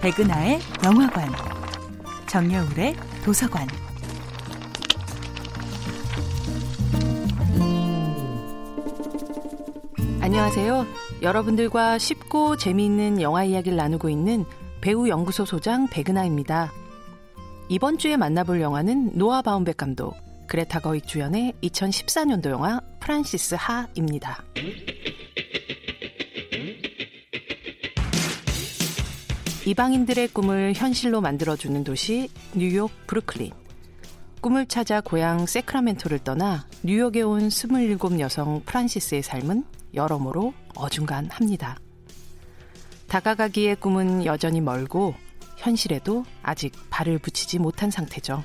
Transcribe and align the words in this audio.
백은하의 0.00 0.60
영화관, 0.84 1.28
정여울의 2.28 2.94
도서관. 3.24 3.66
안녕하세요. 10.20 10.86
여러분들과 11.20 11.98
쉽고 11.98 12.56
재미있는 12.56 13.20
영화 13.20 13.42
이야기를 13.42 13.76
나누고 13.76 14.08
있는 14.08 14.44
배우 14.80 15.08
연구소 15.08 15.44
소장 15.44 15.88
백은하입니다. 15.88 16.72
이번 17.68 17.98
주에 17.98 18.16
만나볼 18.16 18.60
영화는 18.60 19.18
노아 19.18 19.42
바움백 19.42 19.76
감독, 19.76 20.14
그레타 20.46 20.78
거익 20.78 21.08
주연의 21.08 21.54
2014년도 21.60 22.50
영화 22.50 22.80
프란시스 23.00 23.56
하입니다. 23.58 24.44
이방인들의 29.68 30.28
꿈을 30.28 30.72
현실로 30.74 31.20
만들어주는 31.20 31.84
도시 31.84 32.30
뉴욕 32.54 32.90
브루클린. 33.06 33.52
꿈을 34.40 34.64
찾아 34.64 35.02
고향 35.02 35.44
세크라멘토를 35.44 36.20
떠나 36.20 36.66
뉴욕에 36.82 37.20
온 37.20 37.48
27 37.48 37.98
여성 38.18 38.62
프란시스의 38.64 39.22
삶은 39.22 39.64
여러모로 39.92 40.54
어중간합니다. 40.74 41.78
다가가기의 43.08 43.76
꿈은 43.76 44.24
여전히 44.24 44.62
멀고 44.62 45.12
현실에도 45.58 46.24
아직 46.42 46.72
발을 46.88 47.18
붙이지 47.18 47.58
못한 47.58 47.90
상태죠. 47.90 48.42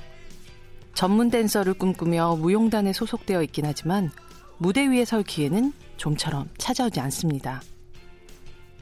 전문 0.92 1.30
댄서를 1.30 1.72
꿈꾸며 1.72 2.36
무용단에 2.36 2.92
소속되어 2.92 3.42
있긴 3.44 3.64
하지만 3.64 4.10
무대 4.58 4.86
위에 4.86 5.06
설 5.06 5.22
기회는 5.22 5.72
좀처럼 5.96 6.50
찾아오지 6.58 7.00
않습니다. 7.00 7.62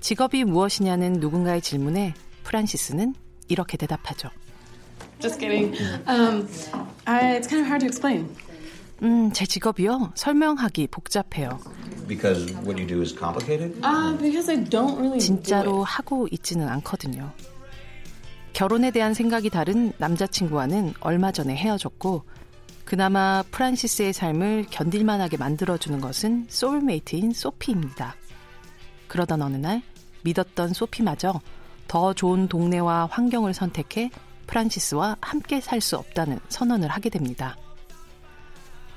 직업이 0.00 0.42
무엇이냐는 0.42 1.12
누군가의 1.20 1.62
질문에 1.62 2.14
프란시스는 2.44 3.14
이렇게 3.48 3.76
대답하죠. 3.76 4.30
Just 5.20 5.38
kidding. 5.38 5.76
Um, 6.08 6.48
I, 7.06 7.36
it's 7.36 7.46
kind 7.48 7.60
of 7.62 7.66
hard 7.66 7.80
to 7.80 7.86
explain. 7.86 8.28
음, 9.02 9.32
제 9.32 9.46
직업이요. 9.46 10.12
설명하기 10.14 10.88
복잡해요. 10.88 11.58
Because 12.08 12.52
what 12.64 12.78
you 12.78 12.86
do 12.86 13.00
is 13.00 13.14
complicated? 13.14 13.78
Uh, 13.84 14.16
because 14.18 14.50
I 14.50 14.64
don't 14.64 14.96
really 14.98 15.18
do 15.18 15.26
진짜로 15.26 15.82
it. 15.82 15.90
하고 15.96 16.28
있지는 16.30 16.68
않거든요. 16.68 17.32
결혼에 18.52 18.90
대한 18.90 19.14
생각이 19.14 19.50
다른 19.50 19.92
남자친구와는 19.98 20.94
얼마 21.00 21.32
전에 21.32 21.56
헤어졌고, 21.56 22.24
그나마 22.84 23.42
프란시스의 23.50 24.12
삶을 24.12 24.66
견딜만하게 24.70 25.36
만들어주는 25.36 26.00
것은 26.00 26.46
soulmate인 26.48 27.32
소피입니다. 27.32 28.16
그러던 29.08 29.40
어느 29.40 29.56
날 29.56 29.82
믿었던 30.22 30.74
소피마저 30.74 31.40
더 31.92 32.14
좋은 32.14 32.48
동네와 32.48 33.04
환경을 33.10 33.52
선택해 33.52 34.10
프란시스와 34.46 35.18
함께 35.20 35.60
살 35.60 35.82
수 35.82 35.98
없다는 35.98 36.40
선언을 36.48 36.88
하게 36.88 37.10
됩니다. 37.10 37.54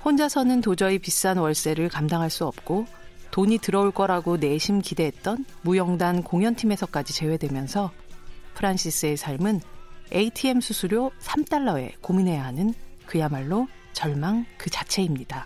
혼자서는 0.06 0.62
도저히 0.62 0.98
비싼 0.98 1.38
월세를 1.38 1.90
감당할 1.90 2.30
수 2.30 2.46
없고 2.46 2.86
돈이 3.32 3.58
들어올 3.58 3.92
거라고 3.92 4.38
내심 4.38 4.80
기대했던 4.80 5.44
무용단 5.64 6.24
공연팀에서까지 6.24 7.12
제외되면서 7.12 7.92
프란시스의 8.54 9.18
삶은 9.18 9.60
ATM 10.14 10.62
수수료 10.62 11.12
3달러에 11.20 12.00
고민해야 12.00 12.46
하는 12.46 12.74
그야말로 13.06 13.68
절망 13.92 14.46
그 14.58 14.70
자체입니다. 14.70 15.46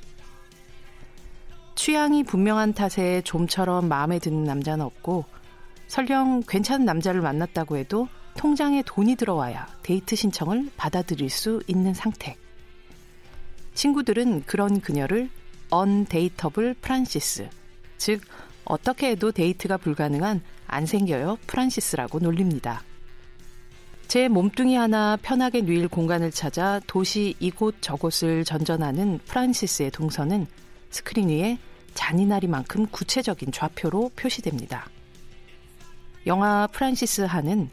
취향이 1.74 2.26
분명한 2.26 2.74
탓에 2.74 3.24
좀처럼 3.24 3.88
마음에 3.88 4.20
드는 4.20 4.44
남자는 4.44 4.86
없고 4.86 5.39
설령 5.90 6.44
괜찮은 6.48 6.86
남자를 6.86 7.20
만났다고 7.20 7.76
해도 7.76 8.08
통장에 8.38 8.84
돈이 8.86 9.16
들어와야 9.16 9.68
데이트 9.82 10.16
신청을 10.16 10.70
받아들일 10.78 11.32
수 11.32 11.62
있는 11.66 11.96
상태. 11.96 12.38
친구들은 13.74 14.44
그런 14.46 14.82
그녀를 14.82 15.30
undateable 15.72 16.76
프란시스, 16.76 17.50
즉 17.98 18.22
어떻게 18.66 19.10
해도 19.10 19.32
데이트가 19.32 19.78
불가능한 19.78 20.42
안 20.68 20.86
생겨요 20.86 21.40
프란시스라고 21.48 22.20
놀립니다. 22.20 22.84
제 24.08 24.28
몸뚱이 24.28 24.76
하나 24.76 25.18
편하게 25.20 25.62
누일 25.62 25.88
공간을 25.88 26.32
찾아 26.32 26.80
도시 26.86 27.36
이곳 27.40 27.82
저곳을 27.82 28.46
전전하는 28.46 29.20
프란시스의 29.26 29.90
동선은 29.90 30.46
스크린 30.92 31.30
위에 31.30 31.58
잔인하리만큼 31.96 32.88
구체적인 32.92 33.52
좌표로 33.52 34.12
표시됩니다. 34.16 34.88
영화 36.28 36.68
프란시스 36.68 37.22
하는 37.22 37.70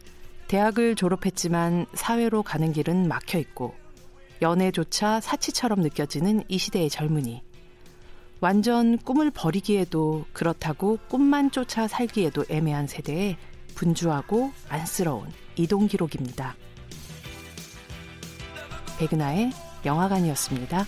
대학을 0.47 0.95
졸업했지만 0.95 1.85
사회로 1.93 2.43
가는 2.43 2.71
길은 2.71 3.07
막혀 3.07 3.37
있고 3.39 3.75
연애조차 4.41 5.19
사치처럼 5.19 5.81
느껴지는 5.81 6.43
이 6.47 6.57
시대의 6.57 6.89
젊은이. 6.89 7.43
완전 8.39 8.97
꿈을 8.99 9.31
버리기에도 9.31 10.25
그렇다고 10.31 10.97
꿈만 11.09 11.51
쫓아 11.51 11.87
살기에도 11.87 12.45
애매한 12.49 12.87
세대의 12.87 13.35
분주하고 13.75 14.51
안쓰러운 14.69 15.27
이동 15.55 15.87
기록입니다. 15.87 16.55
백은하의 18.99 19.51
영화관이었습니다. 19.85 20.85